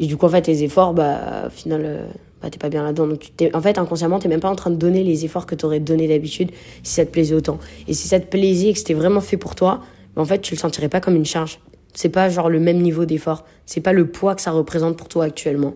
Et 0.00 0.06
du 0.06 0.16
coup, 0.16 0.26
en 0.26 0.30
fait, 0.30 0.42
tes 0.42 0.64
efforts, 0.64 0.92
bah, 0.92 1.44
au 1.46 1.50
final, 1.50 1.82
euh, 1.84 2.06
t'es 2.50 2.58
pas 2.58 2.68
bien 2.68 2.82
là-dedans. 2.82 3.06
Donc, 3.06 3.32
en 3.52 3.60
fait, 3.60 3.78
inconsciemment, 3.78 4.18
t'es 4.18 4.28
même 4.28 4.40
pas 4.40 4.50
en 4.50 4.56
train 4.56 4.70
de 4.70 4.76
donner 4.76 5.02
les 5.02 5.24
efforts 5.24 5.46
que 5.46 5.54
t'aurais 5.54 5.80
donné 5.80 6.08
d'habitude 6.08 6.50
si 6.82 6.94
ça 6.94 7.04
te 7.04 7.10
plaisait 7.10 7.34
autant. 7.34 7.58
Et 7.88 7.94
si 7.94 8.08
ça 8.08 8.20
te 8.20 8.26
plaisait 8.26 8.68
et 8.68 8.72
que 8.72 8.78
c'était 8.78 8.94
vraiment 8.94 9.20
fait 9.20 9.36
pour 9.36 9.54
toi, 9.54 9.80
bah, 10.14 10.22
en 10.22 10.24
fait, 10.24 10.40
tu 10.40 10.54
le 10.54 10.58
sentirais 10.58 10.88
pas 10.88 11.00
comme 11.00 11.16
une 11.16 11.24
charge. 11.24 11.60
C'est 11.94 12.08
pas 12.08 12.28
genre 12.28 12.50
le 12.50 12.60
même 12.60 12.80
niveau 12.80 13.04
d'effort. 13.04 13.44
C'est 13.66 13.80
pas 13.80 13.92
le 13.92 14.06
poids 14.06 14.34
que 14.34 14.42
ça 14.42 14.50
représente 14.50 14.96
pour 14.96 15.08
toi 15.08 15.24
actuellement. 15.24 15.74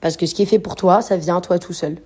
Parce 0.00 0.16
que 0.16 0.26
ce 0.26 0.34
qui 0.34 0.42
est 0.42 0.46
fait 0.46 0.58
pour 0.58 0.76
toi, 0.76 1.02
ça 1.02 1.16
vient 1.16 1.36
à 1.36 1.40
toi 1.40 1.58
tout 1.58 1.72
seul. 1.72 1.96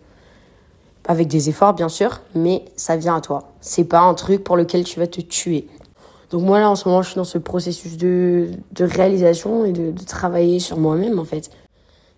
Avec 1.07 1.29
des 1.29 1.49
efforts, 1.49 1.75
bien 1.75 1.89
sûr, 1.89 2.21
mais 2.35 2.65
ça 2.77 2.97
vient 2.97 3.17
à 3.17 3.21
toi. 3.21 3.53
C'est 3.61 3.85
pas 3.85 4.01
un 4.01 4.15
truc 4.15 4.43
pour 4.43 4.57
lequel 4.57 4.85
tu 4.85 4.99
vas 4.99 5.07
te 5.07 5.21
tuer. 5.21 5.67
Donc 6.31 6.43
moi 6.43 6.59
là 6.59 6.69
en 6.69 6.75
ce 6.75 6.89
moment 6.89 7.01
je 7.01 7.11
suis 7.11 7.17
dans 7.17 7.23
ce 7.23 7.39
processus 7.39 7.97
de, 7.97 8.49
de 8.73 8.85
réalisation 8.85 9.65
et 9.65 9.73
de, 9.73 9.93
de 9.93 10.05
travailler 10.05 10.59
sur 10.59 10.79
moi-même 10.79 11.21
en 11.21 11.25
fait. 11.25 11.49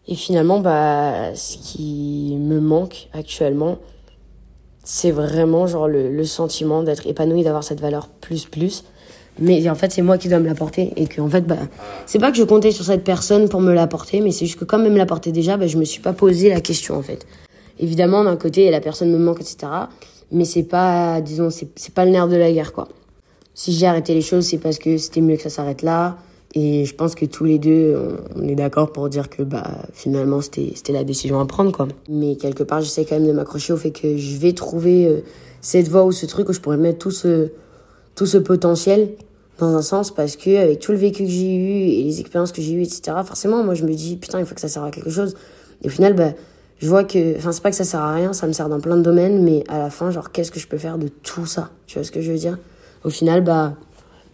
Et 0.08 0.14
finalement 0.14 0.60
bah 0.60 1.34
ce 1.34 1.56
qui 1.58 2.36
me 2.38 2.60
manque 2.60 3.08
actuellement 3.12 3.78
c'est 4.84 5.10
vraiment 5.10 5.66
genre 5.66 5.88
le, 5.88 6.12
le 6.12 6.24
sentiment 6.24 6.84
d'être 6.84 7.08
épanoui, 7.08 7.42
d'avoir 7.42 7.64
cette 7.64 7.80
valeur 7.80 8.08
plus 8.08 8.44
plus. 8.44 8.84
Mais 9.38 9.68
en 9.68 9.74
fait 9.74 9.90
c'est 9.92 10.02
moi 10.02 10.16
qui 10.16 10.28
dois 10.28 10.38
me 10.38 10.46
l'apporter 10.46 10.92
et 10.96 11.06
que 11.06 11.20
en 11.20 11.28
fait 11.28 11.42
bah 11.42 11.58
c'est 12.06 12.18
pas 12.18 12.30
que 12.30 12.36
je 12.36 12.44
comptais 12.44 12.70
sur 12.70 12.84
cette 12.84 13.04
personne 13.04 13.48
pour 13.48 13.60
me 13.60 13.72
l'apporter 13.72 14.20
mais 14.20 14.30
c'est 14.30 14.46
juste 14.46 14.58
que 14.58 14.64
quand 14.64 14.78
même 14.78 14.96
l'apporter 14.96 15.32
déjà 15.32 15.56
bah 15.56 15.66
je 15.66 15.76
me 15.76 15.84
suis 15.84 16.00
pas 16.00 16.12
posé 16.12 16.48
la 16.48 16.60
question 16.60 16.96
en 16.96 17.02
fait. 17.02 17.26
Évidemment 17.78 18.24
d'un 18.24 18.36
côté 18.36 18.70
la 18.70 18.80
personne 18.80 19.10
me 19.10 19.18
manque 19.18 19.40
etc. 19.40 19.72
Mais 20.30 20.44
c'est 20.44 20.62
pas 20.62 21.20
disons 21.20 21.50
c'est 21.50 21.94
pas 21.94 22.04
le 22.04 22.12
nerf 22.12 22.28
de 22.28 22.36
la 22.36 22.52
guerre 22.52 22.72
quoi 22.72 22.88
si 23.56 23.72
j'ai 23.72 23.86
arrêté 23.86 24.12
les 24.12 24.20
choses, 24.20 24.44
c'est 24.44 24.58
parce 24.58 24.78
que 24.78 24.98
c'était 24.98 25.22
mieux 25.22 25.36
que 25.36 25.42
ça 25.42 25.48
s'arrête 25.48 25.80
là. 25.80 26.18
Et 26.58 26.86
je 26.86 26.94
pense 26.94 27.14
que 27.14 27.26
tous 27.26 27.44
les 27.44 27.58
deux, 27.58 27.94
on 28.34 28.48
est 28.48 28.54
d'accord 28.54 28.90
pour 28.90 29.10
dire 29.10 29.28
que 29.28 29.42
bah 29.42 29.82
finalement 29.92 30.40
c'était 30.40 30.92
la 30.92 31.04
décision 31.04 31.38
à 31.38 31.44
prendre 31.44 31.70
quoi. 31.70 31.86
Mais 32.08 32.36
quelque 32.36 32.62
part, 32.62 32.80
j'essaie 32.80 33.04
quand 33.04 33.16
même 33.16 33.28
de 33.28 33.32
m'accrocher 33.32 33.74
au 33.74 33.76
fait 33.76 33.90
que 33.90 34.16
je 34.16 34.38
vais 34.38 34.54
trouver 34.54 35.06
euh, 35.06 35.20
cette 35.60 35.88
voie 35.88 36.06
ou 36.06 36.12
ce 36.12 36.24
truc 36.24 36.48
où 36.48 36.54
je 36.54 36.60
pourrais 36.60 36.78
mettre 36.78 36.98
tout 36.98 37.10
ce 37.10 37.50
tout 38.14 38.24
ce 38.24 38.38
potentiel 38.38 39.10
dans 39.58 39.76
un 39.76 39.82
sens 39.82 40.10
parce 40.10 40.36
que 40.36 40.56
avec 40.56 40.80
tout 40.80 40.92
le 40.92 40.98
vécu 40.98 41.24
que 41.24 41.30
j'ai 41.30 41.54
eu 41.54 41.90
et 41.90 42.04
les 42.04 42.20
expériences 42.20 42.52
que 42.52 42.62
j'ai 42.62 42.72
eues 42.72 42.82
etc. 42.82 43.18
Forcément, 43.22 43.62
moi 43.62 43.74
je 43.74 43.84
me 43.84 43.92
dis 43.92 44.16
putain 44.16 44.40
il 44.40 44.46
faut 44.46 44.54
que 44.54 44.60
ça 44.62 44.68
serve 44.68 44.86
à 44.86 44.90
quelque 44.90 45.10
chose. 45.10 45.34
Et 45.82 45.88
au 45.88 45.90
final 45.90 46.14
bah 46.14 46.32
je 46.78 46.88
vois 46.88 47.04
que 47.04 47.36
enfin 47.36 47.52
c'est 47.52 47.62
pas 47.62 47.70
que 47.70 47.76
ça 47.76 47.84
sert 47.84 48.00
à 48.00 48.14
rien, 48.14 48.32
ça 48.32 48.46
me 48.46 48.54
sert 48.54 48.70
dans 48.70 48.80
plein 48.80 48.96
de 48.96 49.02
domaines, 49.02 49.42
mais 49.42 49.62
à 49.68 49.78
la 49.78 49.90
fin 49.90 50.10
genre 50.10 50.32
qu'est-ce 50.32 50.50
que 50.50 50.58
je 50.58 50.68
peux 50.68 50.78
faire 50.78 50.96
de 50.96 51.08
tout 51.08 51.44
ça? 51.44 51.68
Tu 51.86 51.98
vois 51.98 52.04
ce 52.04 52.10
que 52.10 52.22
je 52.22 52.32
veux 52.32 52.38
dire? 52.38 52.56
Au 53.04 53.10
final, 53.10 53.44
bah, 53.44 53.74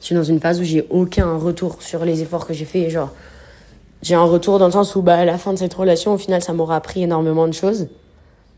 je 0.02 0.06
suis 0.06 0.14
dans 0.16 0.24
une 0.24 0.40
phase 0.40 0.60
où 0.60 0.64
j'ai 0.64 0.84
aucun 0.90 1.36
retour 1.36 1.80
sur 1.80 2.04
les 2.04 2.22
efforts 2.22 2.44
que 2.44 2.52
j'ai 2.52 2.64
fait. 2.64 2.90
Genre, 2.90 3.10
j'ai 4.02 4.16
un 4.16 4.24
retour 4.24 4.58
dans 4.58 4.66
le 4.66 4.72
sens 4.72 4.96
où, 4.96 5.00
bah, 5.00 5.14
à 5.14 5.24
la 5.24 5.38
fin 5.38 5.52
de 5.52 5.58
cette 5.58 5.74
relation, 5.74 6.14
au 6.14 6.18
final, 6.18 6.42
ça 6.42 6.52
m'aura 6.52 6.74
appris 6.74 7.04
énormément 7.04 7.46
de 7.46 7.52
choses. 7.52 7.86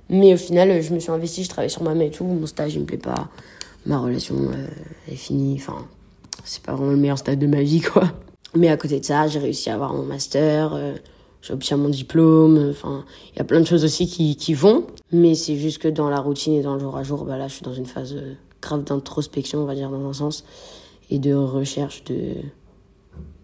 Mais 0.09 0.33
au 0.33 0.39
final, 0.39 0.81
je 0.81 0.95
me 0.95 0.99
suis 0.99 1.13
investi, 1.13 1.45
je 1.45 1.51
travaille 1.51 1.69
sur 1.69 1.83
moi-même 1.83 2.09
et 2.09 2.11
tout. 2.11 2.25
Mon 2.25 2.47
stage, 2.47 2.75
il 2.75 2.81
me 2.81 2.87
plaît 2.87 2.97
pas. 2.97 3.29
Ma 3.85 3.99
relation 3.99 4.37
euh, 4.37 5.13
est 5.13 5.17
finie. 5.17 5.57
Enfin, 5.61 5.87
c'est 6.45 6.63
pas 6.63 6.73
vraiment 6.73 6.93
le 6.93 6.97
meilleur 6.97 7.19
stade 7.19 7.39
de 7.39 7.47
ma 7.47 7.61
vie, 7.61 7.83
quoi. 7.83 8.05
Mais 8.55 8.69
à 8.69 8.79
côté 8.79 8.99
de 8.99 9.05
ça, 9.05 9.27
j'ai 9.27 9.39
réussi 9.39 9.69
à 9.69 9.75
avoir 9.75 9.93
mon 9.93 10.05
master. 10.05 10.73
Euh, 10.73 10.95
j'ai 11.43 11.53
obtenu 11.53 11.79
mon 11.79 11.89
diplôme. 11.91 12.71
Enfin, 12.71 13.05
il 13.35 13.39
y 13.39 13.43
a 13.43 13.45
plein 13.45 13.61
de 13.61 13.67
choses 13.67 13.85
aussi 13.85 14.07
qui, 14.07 14.37
qui 14.37 14.55
vont. 14.55 14.87
Mais 15.13 15.35
c'est 15.35 15.57
juste 15.57 15.77
que 15.77 15.89
dans 15.89 16.09
la 16.09 16.21
routine 16.21 16.55
et 16.55 16.63
dans 16.63 16.73
le 16.73 16.81
jour 16.81 16.97
à 16.97 17.03
jour, 17.03 17.27
bah 17.27 17.37
là, 17.37 17.49
je 17.49 17.57
suis 17.57 17.65
dans 17.65 17.75
une 17.75 17.85
phase 17.85 18.15
euh, 18.15 18.33
grave 18.63 18.85
d'introspection, 18.85 19.59
on 19.59 19.67
va 19.67 19.75
dire, 19.75 19.91
dans 19.91 20.09
un 20.09 20.15
sens, 20.15 20.45
et 21.11 21.19
de 21.19 21.35
recherche 21.35 22.05
de, 22.05 22.35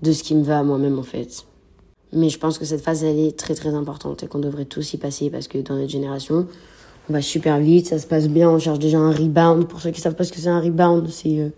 de 0.03 0.13
ce 0.13 0.23
qui 0.23 0.35
me 0.35 0.43
va 0.43 0.59
à 0.59 0.63
moi-même, 0.63 0.99
en 0.99 1.03
fait. 1.03 1.45
Mais 2.13 2.29
je 2.29 2.39
pense 2.39 2.59
que 2.59 2.65
cette 2.65 2.81
phase, 2.81 3.05
elle 3.05 3.19
est 3.19 3.39
très 3.39 3.55
très 3.55 3.75
importante 3.75 4.23
et 4.23 4.27
qu'on 4.27 4.41
devrait 4.41 4.65
tous 4.65 4.95
y 4.95 4.97
passer 4.97 5.31
parce 5.31 5.47
que 5.47 5.59
dans 5.59 5.77
notre 5.77 5.91
génération, 5.91 6.47
on 7.09 7.13
va 7.13 7.23
super 7.23 7.59
vite, 7.59 7.87
ça 7.87 7.99
se 7.99 8.07
passe 8.07 8.29
bien, 8.29 8.51
on 8.51 8.59
cherche 8.59 8.79
déjà 8.79 8.99
un 8.99 9.13
rebound. 9.13 9.67
Pour 9.69 9.81
ceux 9.81 9.91
qui 9.91 10.01
savent 10.01 10.15
pas 10.15 10.25
ce 10.25 10.33
que 10.33 10.39
c'est 10.39 10.49
un 10.49 10.61
rebound, 10.61 11.09
c'est 11.09 11.39
euh, 11.39 11.51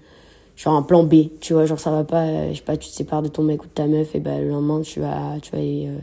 genre 0.56 0.74
un 0.74 0.82
plan 0.82 1.04
B, 1.04 1.28
tu 1.40 1.54
vois, 1.54 1.64
genre 1.64 1.80
ça 1.80 1.90
va 1.90 2.04
pas, 2.04 2.22
euh, 2.24 2.50
je 2.52 2.56
sais 2.56 2.62
pas, 2.62 2.76
tu 2.76 2.90
te 2.90 2.94
sépares 2.94 3.22
de 3.22 3.28
ton 3.28 3.42
mec 3.42 3.62
ou 3.62 3.66
de 3.66 3.72
ta 3.72 3.86
meuf 3.86 4.14
et 4.14 4.20
bah 4.20 4.38
le 4.38 4.48
lendemain 4.48 4.82
tu 4.82 5.00
vas, 5.00 5.38
tu 5.40 5.52
vas 5.52 5.58
aller, 5.58 5.88
euh, 5.88 5.98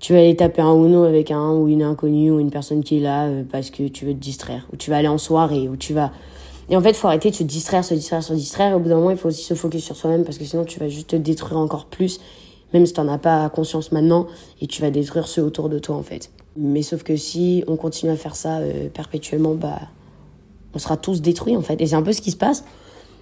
tu 0.00 0.12
vas 0.12 0.18
aller 0.18 0.34
taper 0.34 0.62
un 0.62 0.74
Uno 0.74 1.04
avec 1.04 1.30
un 1.30 1.52
ou 1.52 1.68
une 1.68 1.82
inconnue 1.82 2.32
ou 2.32 2.40
une 2.40 2.50
personne 2.50 2.82
qui 2.82 2.98
est 2.98 3.00
là 3.00 3.28
parce 3.50 3.70
que 3.70 3.86
tu 3.88 4.06
veux 4.06 4.12
te 4.12 4.18
distraire, 4.18 4.66
ou 4.72 4.76
tu 4.76 4.90
vas 4.90 4.96
aller 4.96 5.08
en 5.08 5.18
soirée, 5.18 5.68
ou 5.68 5.76
tu 5.76 5.94
vas 5.94 6.10
et 6.68 6.76
en 6.76 6.80
fait, 6.80 6.94
faut 6.94 7.06
arrêter 7.06 7.30
de 7.30 7.36
se 7.36 7.44
distraire, 7.44 7.84
se 7.84 7.94
distraire, 7.94 8.22
se 8.22 8.32
distraire. 8.32 8.72
Et 8.72 8.74
au 8.74 8.80
bout 8.80 8.88
d'un 8.88 8.96
moment, 8.96 9.10
il 9.10 9.16
faut 9.16 9.28
aussi 9.28 9.42
se 9.42 9.54
focus 9.54 9.84
sur 9.84 9.96
soi-même 9.96 10.24
parce 10.24 10.38
que 10.38 10.44
sinon, 10.44 10.64
tu 10.64 10.80
vas 10.80 10.88
juste 10.88 11.10
te 11.10 11.16
détruire 11.16 11.58
encore 11.58 11.86
plus, 11.86 12.20
même 12.72 12.84
si 12.86 12.92
tu 12.92 13.00
n'en 13.00 13.08
as 13.08 13.18
pas 13.18 13.48
conscience 13.50 13.92
maintenant, 13.92 14.26
et 14.60 14.66
tu 14.66 14.82
vas 14.82 14.90
détruire 14.90 15.28
ceux 15.28 15.42
autour 15.42 15.68
de 15.68 15.78
toi, 15.78 15.96
en 15.96 16.02
fait. 16.02 16.30
Mais 16.56 16.82
sauf 16.82 17.02
que 17.02 17.16
si 17.16 17.62
on 17.68 17.76
continue 17.76 18.10
à 18.10 18.16
faire 18.16 18.34
ça 18.34 18.58
euh, 18.58 18.88
perpétuellement, 18.88 19.54
bah, 19.54 19.78
on 20.74 20.78
sera 20.78 20.96
tous 20.96 21.22
détruits, 21.22 21.56
en 21.56 21.62
fait. 21.62 21.80
Et 21.80 21.86
c'est 21.86 21.94
un 21.94 22.02
peu 22.02 22.12
ce 22.12 22.20
qui 22.20 22.32
se 22.32 22.36
passe. 22.36 22.64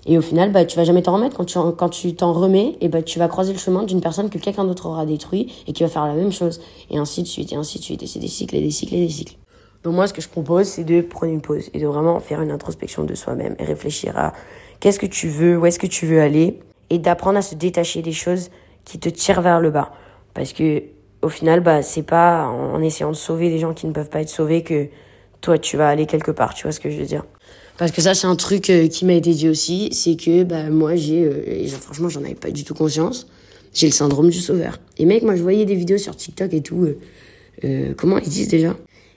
Et 0.07 0.19
au 0.19 0.23
final, 0.23 0.51
bah, 0.51 0.65
tu 0.65 0.77
vas 0.77 0.85
jamais 0.85 1.03
t'en 1.03 1.15
remettre. 1.15 1.37
Quand 1.37 1.45
tu, 1.45 1.59
quand 1.77 1.89
tu 1.91 2.15
t'en 2.15 2.33
remets, 2.33 2.77
et 2.81 2.89
bah, 2.89 3.03
tu 3.03 3.19
vas 3.19 3.29
croiser 3.29 3.53
le 3.53 3.59
chemin 3.59 3.83
d'une 3.83 4.01
personne 4.01 4.31
que 4.31 4.39
quelqu'un 4.39 4.65
d'autre 4.65 4.87
aura 4.87 5.05
détruit 5.05 5.53
et 5.67 5.73
qui 5.73 5.83
va 5.83 5.91
faire 5.91 6.07
la 6.07 6.15
même 6.15 6.33
chose. 6.33 6.61
Et 6.91 6.97
ainsi 6.97 7.23
de 7.23 7.29
suite, 7.29 7.53
et 7.53 7.57
ainsi 7.57 7.79
de 7.79 7.85
suite. 7.85 8.03
Et 8.03 8.07
c'est 8.07 8.21
des 8.21 8.29
cycles 8.29 8.57
et 8.57 8.61
des 8.63 8.71
cycles 8.71 8.95
et 8.95 9.07
des 9.07 9.13
cycles. 9.13 9.37
Donc 9.85 9.95
moi, 9.95 10.07
ce 10.07 10.15
que 10.15 10.23
je 10.23 10.29
propose, 10.29 10.67
c'est 10.67 10.85
de 10.85 11.03
prendre 11.03 11.33
une 11.33 11.43
pause 11.43 11.71
et 11.75 11.79
de 11.79 11.87
vraiment 11.87 12.19
faire 12.19 12.41
une 12.41 12.51
introspection 12.51 13.05
de 13.05 13.15
soi-même 13.15 13.55
et 13.59 13.65
réfléchir 13.65 14.17
à 14.19 14.33
qu'est-ce 14.81 14.99
que 14.99 15.07
tu 15.07 15.29
veux, 15.29 15.59
où 15.59 15.67
est-ce 15.67 15.79
que 15.79 15.87
tu 15.87 16.07
veux 16.07 16.21
aller 16.21 16.59
et 16.91 16.99
d'apprendre 16.99 17.39
à 17.39 17.43
se 17.43 17.55
détacher 17.55 18.01
des 18.01 18.13
choses 18.13 18.51
qui 18.85 18.99
te 18.99 19.11
tirent 19.11 19.43
vers 19.43 19.61
le 19.61 19.71
bas. 19.71 19.93
Parce 20.33 20.53
que 20.55 20.83
au 21.21 21.29
final, 21.29 21.61
bah, 21.61 21.83
c'est 21.83 22.03
pas 22.03 22.47
en 22.47 22.81
essayant 22.83 23.11
de 23.11 23.17
sauver 23.17 23.51
des 23.51 23.59
gens 23.59 23.73
qui 23.75 23.87
ne 23.87 23.93
peuvent 23.93 24.11
pas 24.11 24.21
être 24.21 24.29
sauvés 24.29 24.63
que 24.63 24.89
toi, 25.41 25.59
tu 25.59 25.77
vas 25.77 25.89
aller 25.89 26.07
quelque 26.07 26.31
part. 26.31 26.55
Tu 26.55 26.63
vois 26.65 26.73
ce 26.73 26.81
que 26.81 26.91
je 26.91 26.99
veux 26.99 27.07
dire? 27.07 27.25
Parce 27.77 27.93
que 27.93 28.01
ça, 28.01 28.15
c'est 28.15 28.27
un 28.27 28.37
truc 28.37 28.71
euh, 28.71 28.89
qui 28.89 29.05
m'a 29.05 29.15
été 29.15 29.33
dit 29.33 29.49
aussi, 29.49 29.89
c'est 29.93 30.17
que 30.17 30.45
bah, 30.45 30.71
moi, 30.71 30.97
j'ai, 30.97 31.25
euh, 31.25 31.67
franchement, 31.81 32.09
j'en 32.09 32.23
avais 32.23 32.35
pas 32.35 32.51
du 32.51 32.65
tout 32.65 32.75
conscience, 32.75 33.27
j'ai 33.73 33.87
le 33.87 33.93
syndrome 33.93 34.31
du 34.31 34.41
sauveur. 34.41 34.79
Et 34.99 35.07
mec, 35.07 35.23
moi, 35.23 35.35
je 35.37 35.43
voyais 35.43 35.65
des 35.65 35.75
vidéos 35.75 35.99
sur 35.99 36.15
TikTok 36.17 36.53
et 36.55 36.63
tout. 36.63 36.85
Euh, 36.85 36.99
euh 37.65 37.95
comment 37.97 38.19
ils 38.19 38.29
disent 38.29 38.49
déjà? 38.49 38.77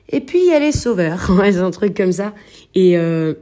Et 0.10 0.22
puis 0.22 0.40
il 0.40 0.48
y 0.48 0.54
a 0.54 0.60
les 0.60 0.72
sauveurs, 0.72 1.30
ouais, 1.38 1.58
un 1.58 1.72
truc 1.72 1.96
comme 1.96 2.12
ça. 2.12 2.34
Et 2.76 2.98
euh, 2.98 3.34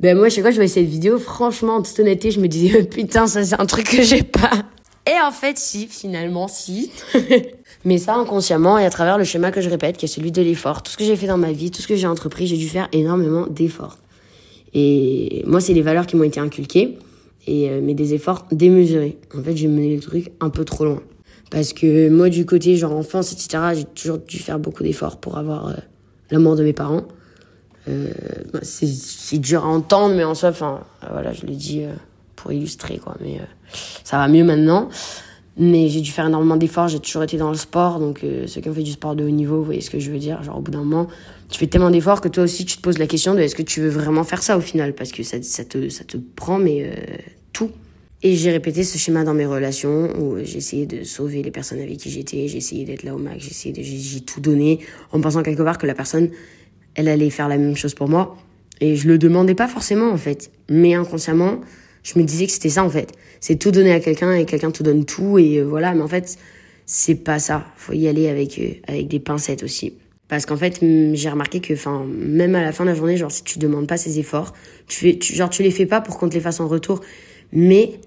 ben 0.00 0.16
moi, 0.16 0.28
chaque 0.28 0.42
fois 0.42 0.50
que 0.50 0.54
je 0.54 0.60
voyais 0.60 0.68
cette 0.68 0.86
vidéo, 0.86 1.18
franchement, 1.18 1.76
en 1.76 1.82
toute 1.82 1.98
honnêteté, 1.98 2.30
je 2.30 2.40
me 2.40 2.48
disais 2.48 2.84
putain, 2.90 3.26
ça 3.26 3.44
c'est 3.44 3.60
un 3.60 3.66
truc 3.66 3.88
que 3.88 4.02
j'ai 4.02 4.22
pas. 4.22 4.64
Et 5.06 5.20
en 5.22 5.32
fait, 5.32 5.58
si, 5.58 5.86
finalement, 5.86 6.48
si. 6.48 6.90
Mais 7.84 7.98
ça, 7.98 8.14
inconsciemment, 8.14 8.78
et 8.78 8.86
à 8.86 8.90
travers 8.90 9.18
le 9.18 9.24
schéma 9.24 9.50
que 9.50 9.60
je 9.60 9.68
répète, 9.68 9.98
qui 9.98 10.06
est 10.06 10.08
celui 10.08 10.32
de 10.32 10.40
l'effort. 10.40 10.82
Tout 10.82 10.90
ce 10.90 10.96
que 10.96 11.04
j'ai 11.04 11.16
fait 11.16 11.26
dans 11.26 11.36
ma 11.36 11.52
vie, 11.52 11.70
tout 11.70 11.82
ce 11.82 11.88
que 11.88 11.96
j'ai 11.96 12.06
entrepris, 12.06 12.46
j'ai 12.46 12.56
dû 12.56 12.68
faire 12.68 12.88
énormément 12.92 13.46
d'efforts. 13.46 13.98
Et 14.72 15.42
moi, 15.46 15.60
c'est 15.60 15.74
les 15.74 15.82
valeurs 15.82 16.06
qui 16.06 16.16
m'ont 16.16 16.24
été 16.24 16.40
inculquées, 16.40 16.96
et, 17.46 17.68
euh, 17.68 17.80
mais 17.82 17.92
des 17.92 18.14
efforts 18.14 18.46
démesurés. 18.50 19.18
En 19.36 19.42
fait, 19.42 19.54
j'ai 19.54 19.68
mené 19.68 19.94
le 19.94 20.00
truc 20.00 20.32
un 20.40 20.48
peu 20.48 20.64
trop 20.64 20.86
loin. 20.86 21.02
Parce 21.50 21.74
que 21.74 22.08
moi, 22.08 22.30
du 22.30 22.46
côté 22.46 22.74
genre 22.76 22.96
enfance, 22.96 23.32
etc., 23.32 23.62
j'ai 23.74 23.84
toujours 23.84 24.18
dû 24.18 24.38
faire 24.38 24.58
beaucoup 24.58 24.82
d'efforts 24.82 25.20
pour 25.20 25.36
avoir 25.36 25.68
euh, 25.68 25.74
l'amour 26.30 26.56
de 26.56 26.64
mes 26.64 26.72
parents. 26.72 27.04
Euh, 27.88 28.12
c'est 28.62 29.38
dur 29.38 29.64
à 29.64 29.68
entendre, 29.68 30.14
mais 30.14 30.24
en 30.24 30.34
soi, 30.34 30.50
enfin, 30.50 30.80
voilà, 31.10 31.32
je 31.32 31.46
le 31.46 31.52
dis 31.52 31.82
euh, 31.82 31.92
pour 32.36 32.52
illustrer, 32.52 32.98
quoi. 32.98 33.14
Mais 33.20 33.36
euh, 33.36 33.44
ça 34.04 34.16
va 34.16 34.28
mieux 34.28 34.44
maintenant. 34.44 34.88
Mais 35.56 35.88
j'ai 35.88 36.00
dû 36.00 36.10
faire 36.10 36.26
énormément 36.26 36.56
d'efforts, 36.56 36.88
j'ai 36.88 36.98
toujours 36.98 37.22
été 37.22 37.36
dans 37.36 37.50
le 37.50 37.56
sport, 37.56 38.00
donc 38.00 38.24
euh, 38.24 38.48
ceux 38.48 38.60
qui 38.60 38.68
ont 38.68 38.74
fait 38.74 38.82
du 38.82 38.90
sport 38.90 39.14
de 39.14 39.22
haut 39.22 39.30
niveau, 39.30 39.58
vous 39.58 39.64
voyez 39.64 39.82
ce 39.82 39.90
que 39.90 40.00
je 40.00 40.10
veux 40.10 40.18
dire. 40.18 40.42
Genre 40.42 40.58
au 40.58 40.60
bout 40.60 40.72
d'un 40.72 40.80
moment, 40.80 41.06
tu 41.48 41.58
fais 41.60 41.68
tellement 41.68 41.90
d'efforts 41.90 42.20
que 42.20 42.28
toi 42.28 42.42
aussi 42.42 42.64
tu 42.64 42.76
te 42.76 42.82
poses 42.82 42.98
la 42.98 43.06
question 43.06 43.34
de 43.34 43.40
est-ce 43.40 43.54
que 43.54 43.62
tu 43.62 43.80
veux 43.80 43.88
vraiment 43.88 44.24
faire 44.24 44.42
ça 44.42 44.56
au 44.56 44.60
final, 44.60 44.94
parce 44.94 45.12
que 45.12 45.22
ça, 45.22 45.40
ça, 45.42 45.64
te, 45.64 45.88
ça 45.90 46.04
te 46.04 46.16
prend, 46.16 46.58
mais. 46.58 46.92
Et 48.26 48.36
j'ai 48.36 48.50
répété 48.50 48.84
ce 48.84 48.96
schéma 48.96 49.22
dans 49.22 49.34
mes 49.34 49.44
relations 49.44 50.08
où 50.18 50.38
j'ai 50.42 50.56
essayé 50.56 50.86
de 50.86 51.04
sauver 51.04 51.42
les 51.42 51.50
personnes 51.50 51.80
avec 51.80 51.98
qui 51.98 52.08
j'étais, 52.08 52.48
j'ai 52.48 52.56
essayé 52.56 52.86
d'être 52.86 53.02
là 53.02 53.14
au 53.14 53.18
max, 53.18 53.44
j'ai 53.44 53.50
essayé 53.50 53.74
de, 53.74 53.82
j'ai 53.82 54.20
tout 54.22 54.40
donné 54.40 54.80
en 55.12 55.20
pensant 55.20 55.42
quelque 55.42 55.62
part 55.62 55.76
que 55.76 55.86
la 55.86 55.92
personne, 55.92 56.30
elle 56.94 57.08
allait 57.08 57.28
faire 57.28 57.48
la 57.48 57.58
même 57.58 57.76
chose 57.76 57.92
pour 57.92 58.08
moi. 58.08 58.38
Et 58.80 58.96
je 58.96 59.08
le 59.08 59.18
demandais 59.18 59.54
pas 59.54 59.68
forcément 59.68 60.10
en 60.10 60.16
fait, 60.16 60.50
mais 60.70 60.94
inconsciemment, 60.94 61.60
je 62.02 62.18
me 62.18 62.24
disais 62.24 62.46
que 62.46 62.52
c'était 62.52 62.70
ça 62.70 62.82
en 62.82 62.88
fait. 62.88 63.12
C'est 63.40 63.56
tout 63.56 63.70
donner 63.70 63.92
à 63.92 64.00
quelqu'un 64.00 64.32
et 64.32 64.46
quelqu'un 64.46 64.70
te 64.70 64.82
donne 64.82 65.04
tout 65.04 65.38
et 65.38 65.58
euh, 65.58 65.64
voilà. 65.64 65.92
Mais 65.92 66.00
en 66.00 66.08
fait, 66.08 66.38
c'est 66.86 67.16
pas 67.16 67.38
ça. 67.38 67.66
Faut 67.76 67.92
y 67.92 68.08
aller 68.08 68.28
avec 68.30 68.58
euh, 68.58 68.72
avec 68.88 69.06
des 69.08 69.20
pincettes 69.20 69.62
aussi. 69.62 69.98
Parce 70.28 70.46
qu'en 70.46 70.56
fait, 70.56 70.80
j'ai 70.80 71.28
remarqué 71.28 71.60
que, 71.60 71.74
enfin, 71.74 72.06
même 72.08 72.54
à 72.54 72.62
la 72.62 72.72
fin 72.72 72.84
de 72.84 72.88
la 72.88 72.96
journée, 72.96 73.18
genre 73.18 73.30
si 73.30 73.44
tu 73.44 73.58
demandes 73.58 73.86
pas 73.86 73.98
ces 73.98 74.18
efforts, 74.18 74.54
tu 74.86 74.98
fais, 74.98 75.18
genre 75.20 75.50
tu 75.50 75.62
les 75.62 75.70
fais 75.70 75.84
pas 75.84 76.00
pour 76.00 76.18
qu'on 76.18 76.30
te 76.30 76.34
les 76.34 76.40
fasse 76.40 76.60
en 76.60 76.68
retour, 76.68 77.02
mais 77.52 78.00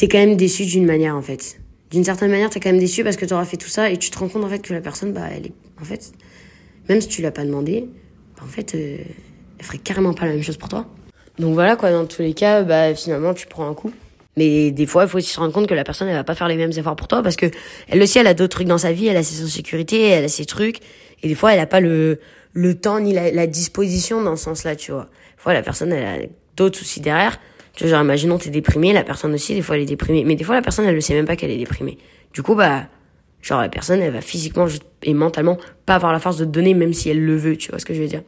t'es 0.00 0.08
quand 0.08 0.18
même 0.18 0.36
déçu 0.36 0.64
d'une 0.64 0.86
manière 0.86 1.14
en 1.14 1.20
fait. 1.20 1.60
D'une 1.90 2.04
certaine 2.04 2.30
manière, 2.30 2.48
t'es 2.48 2.58
quand 2.58 2.70
même 2.70 2.80
déçu 2.80 3.04
parce 3.04 3.16
que 3.16 3.26
t'auras 3.26 3.44
fait 3.44 3.58
tout 3.58 3.68
ça 3.68 3.90
et 3.90 3.98
tu 3.98 4.10
te 4.10 4.18
rends 4.18 4.28
compte 4.28 4.42
en 4.42 4.48
fait 4.48 4.60
que 4.60 4.72
la 4.72 4.80
personne, 4.80 5.12
bah, 5.12 5.26
elle 5.30 5.48
est, 5.48 5.52
en 5.78 5.84
fait, 5.84 6.12
même 6.88 7.02
si 7.02 7.08
tu 7.08 7.20
l'as 7.20 7.30
pas 7.30 7.44
demandé, 7.44 7.86
bah, 8.34 8.44
en 8.46 8.48
fait, 8.48 8.74
euh, 8.74 8.96
elle 9.58 9.64
ferait 9.64 9.76
carrément 9.76 10.14
pas 10.14 10.24
la 10.24 10.32
même 10.32 10.42
chose 10.42 10.56
pour 10.56 10.70
toi. 10.70 10.86
Donc 11.38 11.52
voilà 11.52 11.76
quoi, 11.76 11.90
dans 11.90 12.06
tous 12.06 12.22
les 12.22 12.32
cas, 12.32 12.62
bah 12.62 12.94
finalement 12.94 13.34
tu 13.34 13.46
prends 13.46 13.68
un 13.68 13.74
coup. 13.74 13.92
Mais 14.38 14.70
des 14.70 14.86
fois, 14.86 15.02
il 15.02 15.10
faut 15.10 15.18
aussi 15.18 15.32
se 15.32 15.38
rendre 15.38 15.52
compte 15.52 15.66
que 15.66 15.74
la 15.74 15.84
personne, 15.84 16.08
elle 16.08 16.14
va 16.14 16.24
pas 16.24 16.34
faire 16.34 16.48
les 16.48 16.56
mêmes 16.56 16.72
efforts 16.74 16.96
pour 16.96 17.08
toi 17.08 17.22
parce 17.22 17.36
que 17.36 17.46
elle 17.88 18.02
aussi, 18.02 18.18
elle 18.18 18.26
a 18.26 18.34
d'autres 18.34 18.56
trucs 18.56 18.68
dans 18.68 18.78
sa 18.78 18.92
vie, 18.92 19.06
elle 19.06 19.18
a 19.18 19.22
ses 19.22 19.42
insécurités, 19.42 20.08
elle 20.08 20.24
a 20.24 20.28
ses 20.28 20.46
trucs, 20.46 20.78
et 21.22 21.28
des 21.28 21.34
fois, 21.34 21.52
elle 21.52 21.60
a 21.60 21.66
pas 21.66 21.80
le 21.80 22.20
le 22.54 22.74
temps 22.74 23.00
ni 23.00 23.12
la, 23.12 23.30
la 23.32 23.46
disposition 23.46 24.22
dans 24.22 24.36
ce 24.36 24.44
sens-là, 24.44 24.76
tu 24.76 24.92
vois. 24.92 25.10
Des 25.36 25.42
fois, 25.42 25.52
la 25.52 25.62
personne, 25.62 25.92
elle 25.92 26.24
a 26.24 26.26
d'autres 26.56 26.78
soucis 26.78 27.00
derrière. 27.00 27.38
Tu 27.74 27.84
vois, 27.84 27.90
genre, 27.90 28.02
imaginons, 28.02 28.38
t'es 28.38 28.50
déprimé, 28.50 28.92
la 28.92 29.04
personne 29.04 29.32
aussi, 29.34 29.54
des 29.54 29.62
fois, 29.62 29.76
elle 29.76 29.82
est 29.82 29.86
déprimée. 29.86 30.24
Mais 30.24 30.34
des 30.34 30.44
fois, 30.44 30.54
la 30.54 30.62
personne, 30.62 30.86
elle 30.86 30.94
le 30.94 31.00
sait 31.00 31.14
même 31.14 31.26
pas 31.26 31.36
qu'elle 31.36 31.50
est 31.50 31.58
déprimée. 31.58 31.98
Du 32.32 32.42
coup, 32.42 32.54
bah, 32.54 32.88
genre, 33.42 33.60
la 33.60 33.68
personne, 33.68 34.00
elle 34.00 34.12
va 34.12 34.20
physiquement 34.20 34.66
et 35.02 35.14
mentalement 35.14 35.58
pas 35.86 35.94
avoir 35.94 36.12
la 36.12 36.18
force 36.18 36.36
de 36.38 36.44
te 36.44 36.50
donner, 36.50 36.74
même 36.74 36.92
si 36.92 37.10
elle 37.10 37.24
le 37.24 37.36
veut, 37.36 37.56
tu 37.56 37.70
vois 37.70 37.78
ce 37.78 37.86
que 37.86 37.94
je 37.94 38.00
veux 38.00 38.08
dire. 38.08 38.22